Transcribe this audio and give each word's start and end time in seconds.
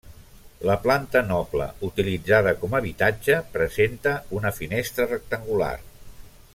La 0.69 0.77
planta 0.85 1.21
noble, 1.31 1.67
utilitzada 1.89 2.53
com 2.63 2.73
habitatge, 2.79 3.37
presenta 3.59 4.15
una 4.41 4.53
finestra 4.61 5.11
rectangular. 5.13 5.73